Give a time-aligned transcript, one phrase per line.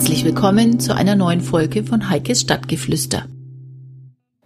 [0.00, 3.26] Herzlich willkommen zu einer neuen Folge von Heikes Stadtgeflüster.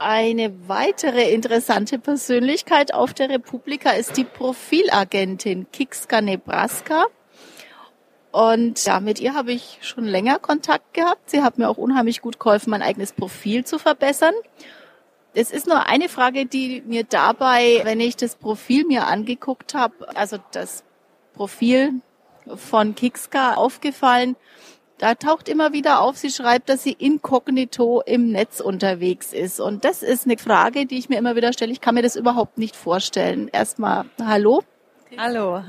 [0.00, 7.04] Eine weitere interessante Persönlichkeit auf der Republika ist die Profilagentin Kixka Nebraska.
[8.32, 11.30] Und ja, mit ihr habe ich schon länger Kontakt gehabt.
[11.30, 14.34] Sie hat mir auch unheimlich gut geholfen, mein eigenes Profil zu verbessern.
[15.34, 20.16] Es ist nur eine Frage, die mir dabei, wenn ich das Profil mir angeguckt habe,
[20.16, 20.82] also das
[21.32, 22.00] Profil
[22.56, 24.34] von Kixka aufgefallen,
[25.04, 29.60] da taucht immer wieder auf, sie schreibt, dass sie inkognito im Netz unterwegs ist.
[29.60, 31.72] Und das ist eine Frage, die ich mir immer wieder stelle.
[31.72, 33.48] Ich kann mir das überhaupt nicht vorstellen.
[33.48, 34.62] Erstmal, hallo.
[35.18, 35.62] Hallo.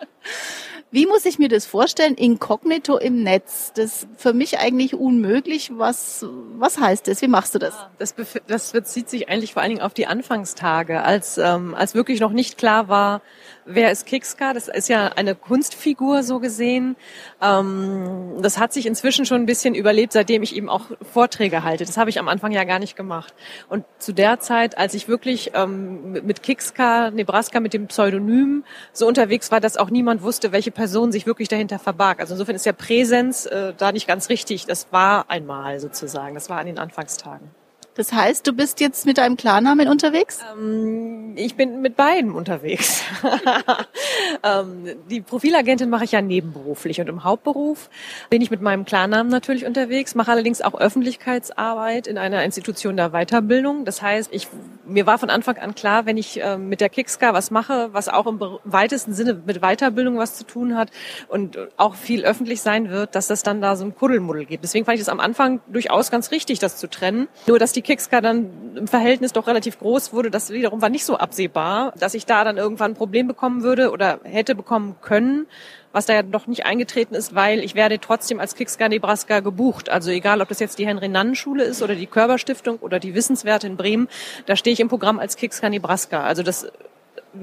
[0.92, 2.14] Wie muss ich mir das vorstellen?
[2.14, 3.72] Inkognito im Netz.
[3.74, 5.72] Das ist für mich eigentlich unmöglich.
[5.74, 6.24] Was,
[6.56, 7.22] was heißt das?
[7.22, 7.74] Wie machst du das?
[7.98, 8.14] Das,
[8.46, 12.30] das bezieht sich eigentlich vor allen Dingen auf die Anfangstage, als, ähm, als wirklich noch
[12.30, 13.22] nicht klar war,
[13.66, 14.52] wer ist Kixka?
[14.52, 16.96] Das ist ja eine Kunstfigur so gesehen.
[17.42, 21.84] Ähm, das hat sich inzwischen schon ein bisschen überlebt, seitdem ich eben auch Vorträge halte.
[21.84, 23.34] Das habe ich am Anfang ja gar nicht gemacht.
[23.68, 29.06] Und zu der Zeit, als ich wirklich ähm, mit Kixka, Nebraska mit dem Pseudonym so
[29.06, 32.20] unterwegs war, dass auch niemand wusste, welche Person sich wirklich dahinter verbarg.
[32.20, 34.66] Also insofern ist ja Präsenz äh, da nicht ganz richtig.
[34.66, 36.34] Das war einmal sozusagen.
[36.34, 37.50] Das war an den Anfangstagen.
[37.96, 40.40] Das heißt, du bist jetzt mit deinem Klarnamen unterwegs?
[40.54, 43.02] Ähm, ich bin mit beiden unterwegs.
[44.42, 47.88] ähm, die Profilagentin mache ich ja nebenberuflich und im Hauptberuf
[48.28, 53.10] bin ich mit meinem Klarnamen natürlich unterwegs, mache allerdings auch Öffentlichkeitsarbeit in einer Institution der
[53.10, 53.86] Weiterbildung.
[53.86, 54.48] Das heißt, ich,
[54.84, 58.10] mir war von Anfang an klar, wenn ich äh, mit der Kickska was mache, was
[58.10, 60.90] auch im weitesten Sinne mit Weiterbildung was zu tun hat
[61.28, 64.64] und auch viel öffentlich sein wird, dass das dann da so ein Kuddelmuddel gibt.
[64.64, 67.28] Deswegen fand ich es am Anfang durchaus ganz richtig, das zu trennen.
[67.46, 71.04] Nur, dass die Kickska dann im Verhältnis doch relativ groß wurde, das wiederum war nicht
[71.04, 75.46] so absehbar, dass ich da dann irgendwann ein Problem bekommen würde oder hätte bekommen können,
[75.92, 79.88] was da ja doch nicht eingetreten ist, weil ich werde trotzdem als Kickska Nebraska gebucht.
[79.88, 83.76] Also egal, ob das jetzt die Henry-Nannen-Schule ist oder die Körperstiftung oder die Wissenswerte in
[83.76, 84.08] Bremen,
[84.44, 86.24] da stehe ich im Programm als Kickska Nebraska.
[86.24, 86.66] Also das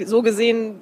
[0.06, 0.82] so gesehen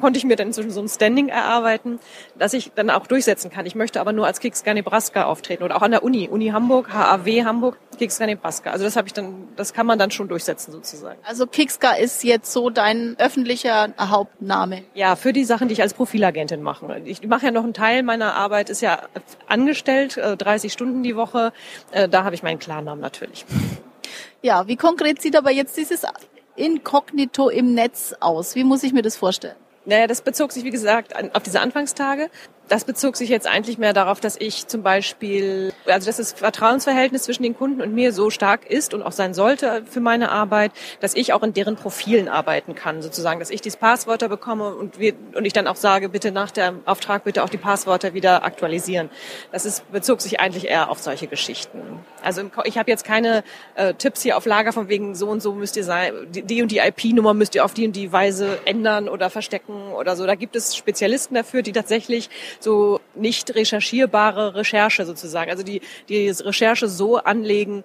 [0.00, 1.98] konnte ich mir dann inzwischen so ein Standing erarbeiten,
[2.38, 3.66] dass ich dann auch durchsetzen kann.
[3.66, 6.92] Ich möchte aber nur als Kickscar Nebraska auftreten oder auch an der Uni, Uni Hamburg,
[6.92, 8.70] HAW Hamburg, Kickscar Nebraska.
[8.70, 11.18] Also das habe ich dann, das kann man dann schon durchsetzen sozusagen.
[11.24, 14.84] Also Kickscar ist jetzt so dein öffentlicher Hauptname?
[14.94, 17.02] Ja, für die Sachen, die ich als Profilagentin mache.
[17.04, 19.00] Ich mache ja noch einen Teil meiner Arbeit, ist ja
[19.48, 21.52] angestellt, 30 äh, Stunden die Woche.
[21.92, 23.44] Äh, da habe ich meinen Klarnamen natürlich.
[24.42, 26.04] Ja, wie konkret sieht aber jetzt dieses
[26.56, 28.54] Inkognito im Netz aus?
[28.54, 29.56] Wie muss ich mir das vorstellen?
[29.88, 32.28] Naja, das bezog sich, wie gesagt, auf diese Anfangstage.
[32.68, 37.22] Das bezog sich jetzt eigentlich mehr darauf, dass ich zum Beispiel, also dass das Vertrauensverhältnis
[37.22, 40.72] zwischen den Kunden und mir so stark ist und auch sein sollte für meine Arbeit,
[41.00, 44.98] dass ich auch in deren Profilen arbeiten kann, sozusagen, dass ich die Passwörter bekomme und,
[44.98, 48.44] wir, und ich dann auch sage, bitte nach dem Auftrag bitte auch die Passwörter wieder
[48.44, 49.08] aktualisieren.
[49.50, 51.80] Das ist, bezog sich eigentlich eher auf solche Geschichten.
[52.22, 53.44] Also ich habe jetzt keine
[53.76, 56.62] äh, Tipps hier auf Lager von wegen so und so müsst ihr sein, die, die
[56.62, 60.26] und die IP-Nummer müsst ihr auf die und die Weise ändern oder verstecken oder so.
[60.26, 62.28] Da gibt es Spezialisten dafür, die tatsächlich
[62.60, 67.84] so nicht recherchierbare Recherche sozusagen, also die, die Recherche so anlegen,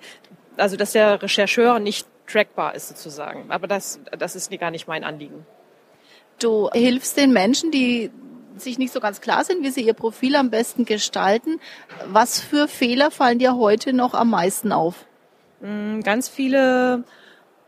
[0.58, 3.46] also dass der Rechercheur nicht trackbar ist sozusagen.
[3.50, 5.46] Aber das, das ist gar nicht mein Anliegen.
[6.40, 8.12] Du hilfst den Menschen, die
[8.58, 11.60] sich nicht so ganz klar sind, wie sie ihr Profil am besten gestalten.
[12.06, 15.06] Was für Fehler fallen dir heute noch am meisten auf?
[15.62, 17.04] Mm, ganz viele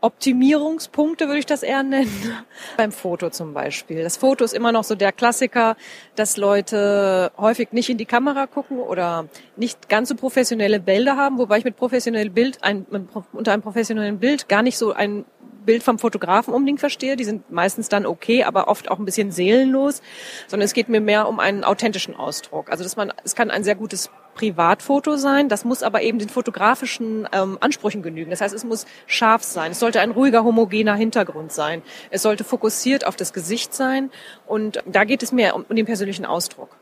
[0.00, 2.36] Optimierungspunkte würde ich das eher nennen.
[2.76, 4.02] Beim Foto zum Beispiel.
[4.02, 5.76] Das Foto ist immer noch so der Klassiker,
[6.14, 11.38] dass Leute häufig nicht in die Kamera gucken oder nicht ganz so professionelle Bilder haben,
[11.38, 12.86] wobei ich mit professionellem Bild, ein,
[13.32, 15.24] unter einem professionellen Bild gar nicht so ein
[15.66, 17.16] Bild vom Fotografen unbedingt verstehe.
[17.16, 20.00] Die sind meistens dann okay, aber oft auch ein bisschen seelenlos,
[20.46, 22.70] sondern es geht mir mehr um einen authentischen Ausdruck.
[22.70, 26.28] Also dass man, es kann ein sehr gutes Privatfoto sein, das muss aber eben den
[26.28, 28.30] fotografischen ähm, Ansprüchen genügen.
[28.30, 32.44] Das heißt, es muss scharf sein, es sollte ein ruhiger, homogener Hintergrund sein, es sollte
[32.44, 34.10] fokussiert auf das Gesicht sein
[34.46, 36.76] und da geht es mehr um, um den persönlichen Ausdruck.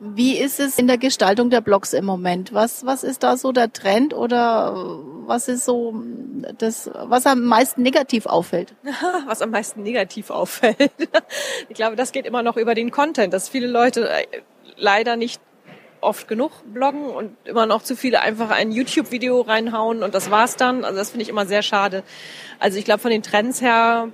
[0.00, 2.54] Wie ist es in der Gestaltung der Blogs im Moment?
[2.54, 4.72] Was, was ist da so der Trend oder
[5.26, 5.92] was ist so
[6.56, 8.74] das, was am meisten negativ auffällt?
[9.26, 10.92] was am meisten negativ auffällt?
[11.68, 14.24] ich glaube, das geht immer noch über den Content, dass viele Leute äh,
[14.76, 15.40] leider nicht
[16.00, 20.56] oft genug bloggen und immer noch zu viele einfach ein YouTube-Video reinhauen und das war's
[20.56, 20.84] dann.
[20.84, 22.02] Also das finde ich immer sehr schade.
[22.58, 24.08] Also ich glaube, von den Trends her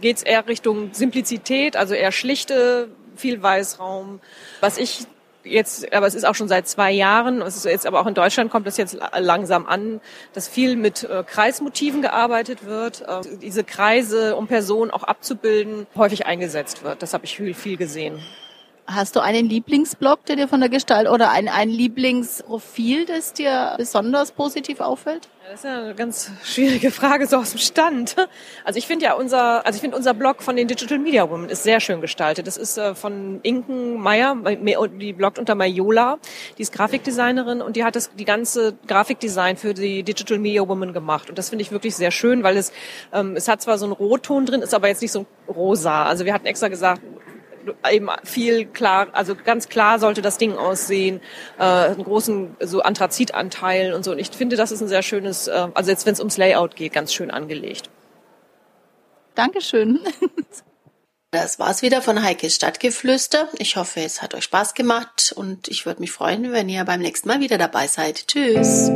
[0.00, 4.20] geht's eher Richtung Simplizität, also eher schlichte, viel Weißraum.
[4.60, 5.06] Was ich
[5.44, 8.14] jetzt, aber es ist auch schon seit zwei Jahren, es ist jetzt aber auch in
[8.14, 10.00] Deutschland kommt das jetzt langsam an,
[10.32, 16.26] dass viel mit äh, Kreismotiven gearbeitet wird, äh, diese Kreise, um Personen auch abzubilden, häufig
[16.26, 17.02] eingesetzt wird.
[17.02, 18.22] Das habe ich viel, viel gesehen.
[18.86, 23.74] Hast du einen Lieblingsblog, der dir von der Gestalt oder ein, ein Lieblingsprofil, das dir
[23.78, 25.28] besonders positiv auffällt?
[25.44, 28.16] Das ist ja eine ganz schwierige Frage, so aus dem Stand.
[28.64, 31.48] Also ich finde ja unser, also ich finde unser Blog von den Digital Media Women
[31.48, 32.46] ist sehr schön gestaltet.
[32.46, 36.18] Das ist äh, von Inken Meyer, die bloggt unter Mayola,
[36.58, 40.92] die ist Grafikdesignerin und die hat das, die ganze Grafikdesign für die Digital Media Women
[40.92, 41.28] gemacht.
[41.28, 42.72] Und das finde ich wirklich sehr schön, weil es,
[43.12, 46.04] ähm, es hat zwar so einen Rotton drin, ist aber jetzt nicht so rosa.
[46.04, 47.02] Also wir hatten extra gesagt,
[47.90, 51.20] eben viel klar, also ganz klar sollte das Ding aussehen,
[51.58, 54.12] äh, einen großen so Anthrazitanteil und so.
[54.12, 56.76] Und ich finde, das ist ein sehr schönes, äh, also jetzt wenn es ums Layout
[56.76, 57.90] geht, ganz schön angelegt.
[59.34, 60.00] Dankeschön.
[61.34, 63.48] Das war's wieder von Heikes Stadtgeflüster.
[63.56, 67.00] Ich hoffe, es hat euch Spaß gemacht und ich würde mich freuen, wenn ihr beim
[67.00, 68.26] nächsten Mal wieder dabei seid.
[68.26, 68.90] Tschüss.